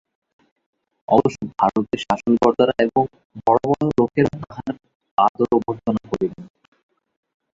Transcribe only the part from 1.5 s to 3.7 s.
ভারতের শাসনকর্তারা এবং বড়